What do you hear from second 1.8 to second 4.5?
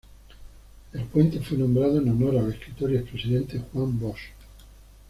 en honor al escritor y expresidente Juan Bosch.